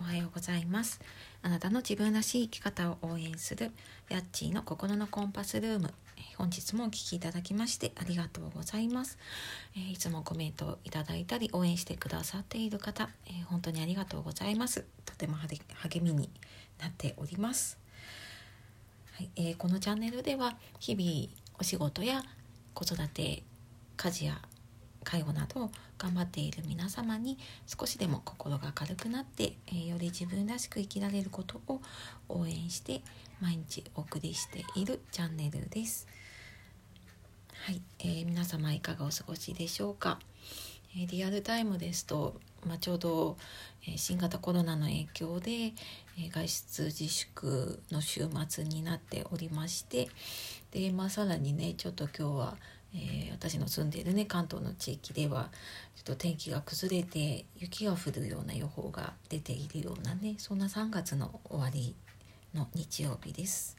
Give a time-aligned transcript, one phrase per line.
[0.00, 0.98] おはようございます。
[1.42, 3.70] あなたの自分らしい生き方を応援する
[4.08, 5.92] ヤッチーの心のコンパスルーム。
[6.38, 9.18] 本日もお聴きいただきましてありがとうございます、
[9.76, 14.86] えいつもコメントをいただいたり応援してくださっている方、え本当にありがとうございます。
[15.04, 16.30] とても励みに
[16.78, 17.78] なっております。
[19.18, 21.28] はい、えー、このチャンネルでは日々
[21.58, 22.22] お仕事や
[22.72, 23.42] 子育て
[23.98, 24.40] 家事や
[25.04, 31.80] 介護など頑張っている皆様に少しでも心が軽くなって、えー、より自分らしく生きられることを
[32.28, 33.02] 応援して
[33.40, 36.06] 毎日お送りしているチャンネルです。
[37.66, 40.18] はい、えー、皆様いかがお過ごしでしょうか。
[40.96, 43.36] えリアルタイムですと、まあ、ちょうど、
[43.86, 45.72] え新型コロナの影響で、
[46.18, 50.08] え外出自粛の週末になっておりまして
[50.72, 52.56] で、まあ、さらにねちょっと今日は
[52.94, 55.50] えー、私の住んでいるね関東の地域では
[55.96, 61.94] ちょっと天気が崩れて雪が降るような予報が出ているようなねそんな3月の終わり
[62.54, 63.76] の日曜日です。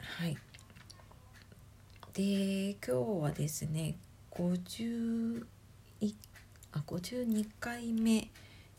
[0.00, 0.36] はい、
[2.12, 3.96] で今日はですね
[4.32, 5.44] 51
[6.72, 8.28] あ52回目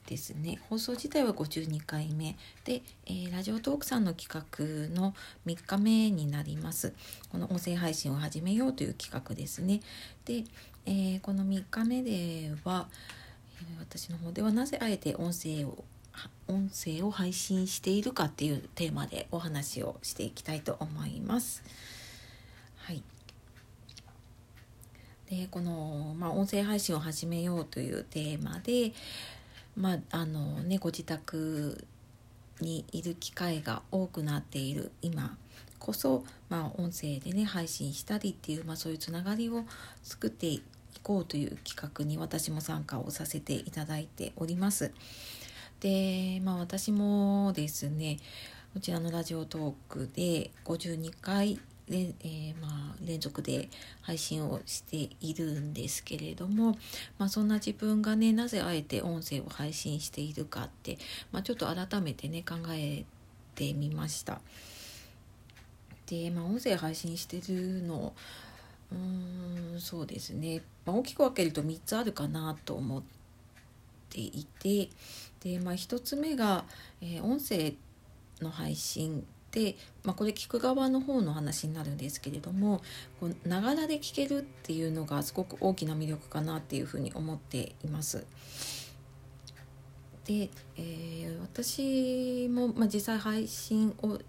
[0.09, 0.59] ですね。
[0.69, 5.13] 放送自体は52回目で、えー、ラジオトークさんの企画の
[5.45, 6.95] 3日目になります。
[7.31, 9.81] この音声配信を始めようという企画ですね。
[10.25, 10.45] で、
[10.87, 12.89] えー、この3日目では、
[13.79, 15.83] 私の方ではなぜあえて音声を
[16.47, 21.61] 音声を配信しているかっていうテーマでお話をしていきたいと思います。
[22.77, 23.03] はい、
[25.29, 28.91] でこの、まあ、音声配信を始めようというテーマで、
[29.75, 31.85] まああのねご自宅
[32.61, 35.37] にいる機会が多くなっている今
[35.79, 39.63] こそ、まあ、音声でね配信したりっていう、まあ、そういうつながりを
[40.03, 40.61] 作ってい
[41.01, 44.91] こうという企画に私も参加をさせていただいております。
[45.79, 48.17] で、まあ、私もですね
[48.73, 51.59] こちらのラジオトークで52回
[51.89, 53.67] で、えー、まあ、連続で
[54.01, 56.77] 配信をしているんですけれども、
[57.17, 60.99] まあ、そんな自分がねなぜあえて音声を配信しているかって、
[61.31, 63.05] まあ、ちょっと改めてね考え
[63.55, 64.39] てみました。
[66.05, 68.13] で、まあ、音声配信してるの
[68.91, 73.03] うーんそうですね、まあ、大きく分けると3つあるかなと思っ
[74.09, 74.89] ていて
[75.41, 76.65] で、まあ、1つ目が、
[77.01, 77.73] えー、音声
[78.41, 82.81] の配信で、まあ、これ聞く側の方の話になるんですけれども
[83.45, 88.25] ながらで聞けるっていうのがすごく大きな魅力かなっていうふうに思っています。
[90.25, 94.19] で、えー、私も、まあ、実際配信を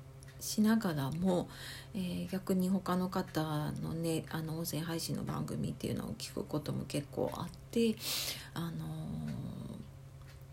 [0.40, 1.48] しながらも、
[1.94, 3.42] えー、逆に他の方
[3.82, 7.94] のねあの音声配信の番組っていうのを聞くことも結構あって
[8.54, 9.49] あのー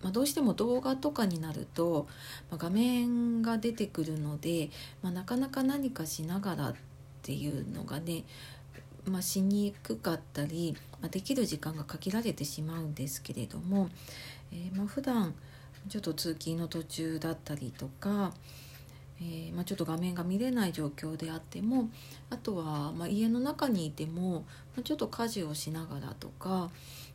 [0.02, 2.08] まあ、どうしても動画とかになると、
[2.50, 4.70] まあ、画面が出てくるので、
[5.02, 6.76] まあ、なかなか何かしながらっ
[7.24, 8.24] ていうのがね、
[9.06, 13.90] まあ、しにくかったり、ま、できる時間が限られてしまうんですけれども、
[14.52, 15.34] えー、ま普段
[15.90, 18.34] ちょっと通勤の途中だったりとか、
[19.22, 21.90] えー、ま、ちょっと画面が見れない状況であっても
[22.30, 26.70] あとは、ま家の中にいても、まちょっと家事をしながらとか、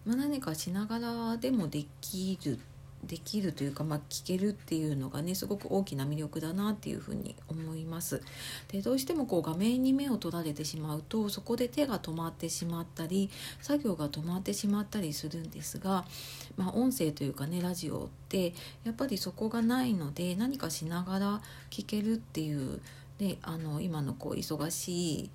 [0.05, 2.59] ま何かしながらでもできるっ
[3.05, 8.23] できるというか、まあ、聞けるっていうのがねすごく大きな魅力だなっていうふうに思います。
[8.69, 13.31] でどうしてもこう画面に目を取られてしまうとそこで手が止まってしまったり
[13.61, 16.05] 作業が止まってしまったりするんですが、
[16.57, 18.55] まあ、音声というかねラジオって
[18.85, 22.81] やっぱりそこがないので何かしながら聞けるっていう、
[23.19, 25.31] ね、あの今のこう忙しい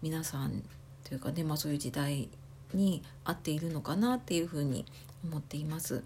[0.00, 0.62] 皆さん
[1.04, 2.28] というかね、まあ、そういう時代
[2.72, 4.86] に合っているのかなっていうふうに
[5.24, 6.02] 思っています。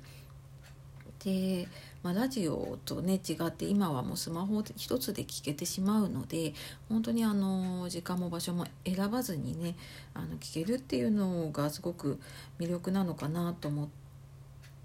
[1.26, 1.66] で、
[2.04, 6.54] まあ、ラジオとね違って今はもうスマホ一つで聞けてしまうので
[6.88, 9.74] 本当にあの時間も場所も選ばずにね
[10.14, 12.20] あの聞けるっていうのがすごく
[12.60, 13.88] 魅力なのかなと思っ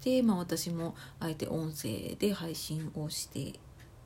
[0.00, 3.60] て、まあ、私もあえて音声で配信をして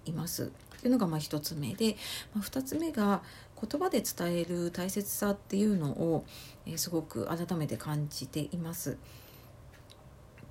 [0.04, 0.52] います。
[0.76, 1.96] っていうのがまあ1つ目で、
[2.34, 3.22] まあ、2つ目が
[3.58, 6.26] 言葉で伝える大切さっていうのを、
[6.66, 8.98] えー、すごく改めて感じています。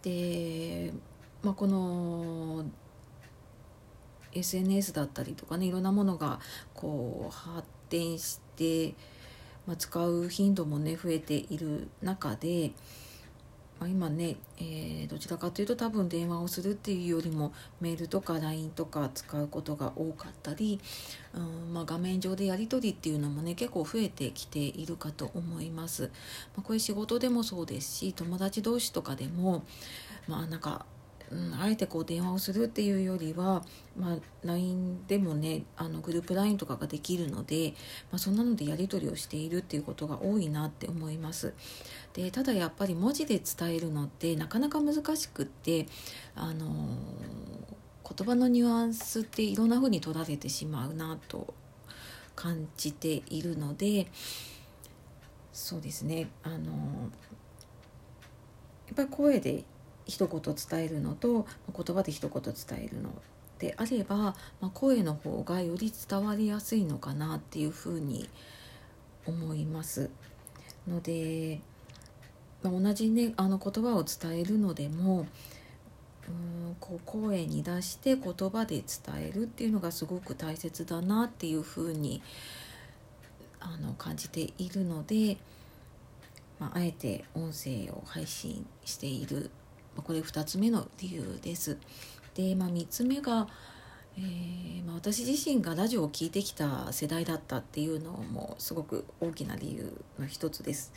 [0.01, 0.91] で
[1.45, 2.65] まあ、この
[4.33, 6.39] SNS だったりとかねいろんなものが
[6.73, 8.95] こう発展して、
[9.67, 12.71] まあ、使う頻度もね増えている中で、
[13.79, 20.81] まあ、今ね、えー、どちらかというと多分電話をするっていうよりもメールとか LINE とか使うことが多かったり、
[21.35, 26.09] うんまあ、画面上でやり取りっていうのもね結構増えてきているかと思います。
[26.55, 29.63] まあ、これ仕事でもそうですし友達同士とかでも
[30.27, 30.87] まあなんか
[31.31, 33.63] うん、あえてこう電話をするっていうよりは、
[33.97, 37.73] まあ、LINE でもねあのグループ LINE とかができるので、
[38.11, 41.53] まあ、そんなのでやり取りをしているっていうことが多いなって思います。
[42.13, 45.87] でただやっぱり文字で伝えるのってなかなか難しくって
[46.35, 46.67] あの
[48.07, 51.53] 言葉のニュアンスっていろんな風に取られてしまうなと
[52.35, 54.07] 感じているので
[55.51, 56.55] そうですねあの
[58.87, 59.63] やっぱり声で
[60.05, 63.09] 一言伝えるのと言葉で一言伝えるの
[63.59, 68.29] であれば、まあ、声の方がより伝わりやすいのかなっていうふうに
[69.25, 70.09] 思います。
[70.87, 71.61] ので、
[72.61, 75.25] まあ、同じねあの言葉を伝えるのでも
[76.27, 78.85] うんこう声に出して言葉で伝
[79.17, 82.21] えるっていうのがすごく大切だなっていうふうに
[83.59, 85.37] あの感じているので、
[86.59, 89.49] まあ、あえて音声を配信している
[90.03, 91.77] これ2つ目の理由です。
[92.35, 93.47] で、まあ、3つ目が、
[94.17, 100.93] えーまあ、私自身がラジオを聴いてきた世代だったっていうのもすごく大きな理由の一つです。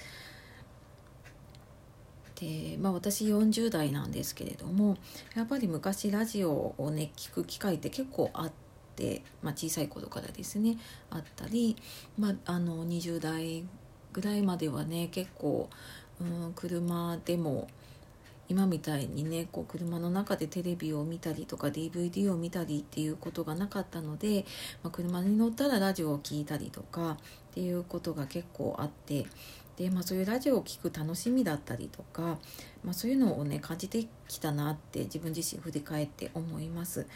[2.40, 4.96] で、まあ、私40代なんですけれども
[5.34, 8.52] やっぱり昔ラジオをね聞く機会って結構あっ
[8.94, 10.78] て、まあ、小さい頃からですね
[11.10, 11.76] あったり、
[12.16, 13.64] まあ、あの20代
[14.12, 15.68] ぐらいまではね結構、
[16.20, 17.68] うん、車でも
[18.48, 24.44] 今みたいにねこう車の中でテレビを見たりとか DVD を見たりっていうことがなかったので、
[24.82, 27.16] まあ、車に乗ったらラジオを聴いたりとかっ
[27.54, 29.26] ていうことが結構あって
[29.76, 32.38] で、まあ、そういうラジオを聴く楽しみだったりとか、
[32.82, 37.06] まあ、そういうのをね感じてきたなって自分自身振り返って思います。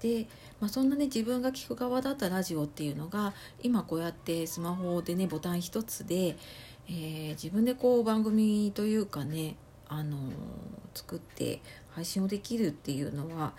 [0.00, 0.26] で、
[0.60, 6.36] まあ、そんなね自分が聞く側だったラジオっていうのが今こうやってスマホでねボタン一つで、
[6.88, 9.56] えー、自分でこう番組というかね
[9.92, 10.16] あの
[10.94, 11.60] 作って
[11.90, 13.52] 配信をできるっていうのは、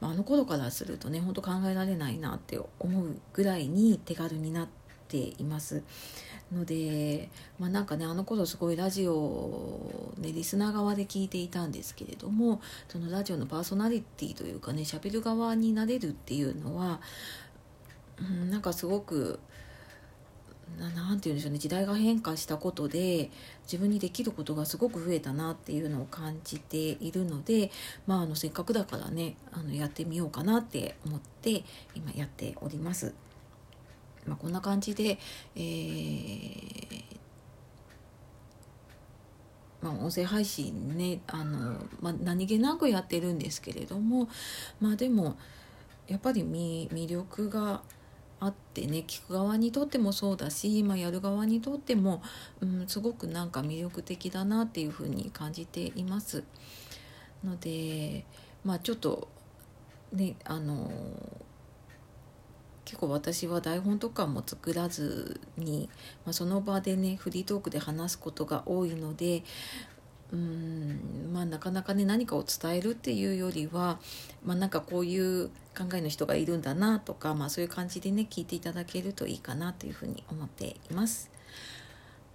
[0.00, 4.68] まあ、あの頃からするとね本当考えられないなって思うぐらいに手軽になっ
[5.08, 5.82] ています。
[6.52, 17.00] ので、まあ、なんかねあの頃すごいラジオ、ね、リスナー側で聞いていたんですけれどもそのラジオのパーソナリティというかね喋る側になれるっていうのは、
[18.20, 19.40] うん、なんかすごく
[20.78, 23.30] 何て言うんでしょうね時代が変化したことで
[23.64, 27.70] 自分にできることがすごく増えたなっていうのを感じているので、
[28.06, 31.64] まあ、あのせっかくだからねあのやってみようかなって思って
[31.94, 33.14] 今やっております。
[34.26, 35.18] まあ、こんな感じで、
[35.56, 37.04] えー
[39.82, 44.28] まあ、音声配信ねあの、まあ、何気なくやってるんですけれども
[44.80, 45.36] まあでも
[46.06, 47.82] やっぱり魅力が
[48.42, 52.20] あってね聞く側にとってもそうだし今やる側にとっても、
[52.60, 56.42] うん、すごくなんか魅力的だなっていうふうに感じています。
[57.44, 58.24] ので
[58.64, 59.28] まあちょっと
[60.12, 60.90] ねあの
[62.84, 65.88] 結構私は台本とかも作らずに、
[66.24, 69.44] まあ、その場でねフリートークで話すことが多いので
[70.32, 73.98] うんまあなかなかね何かを伝えるっていうよりは、
[74.44, 81.30] まあ、なんかこういう考えの人がいるんだなとか、まあ、そういう感じでね聞いていただけるといいかなというふうに思っています。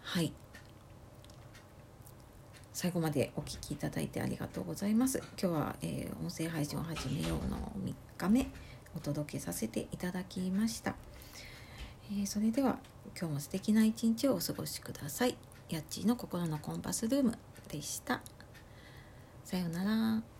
[0.01, 0.31] はい
[2.71, 5.17] 最後までお聴きいただいてありがとうございます。
[5.41, 8.47] 今日は、えー、音声配信を始めようの3日目
[8.95, 10.93] お届けさせていただきました。
[12.11, 12.77] えー、それでは
[13.19, 15.35] 今日も素敵な一日をお過ごしください。
[15.69, 18.21] やっちーの心のコンパスルームでした。
[19.43, 20.36] さようなら。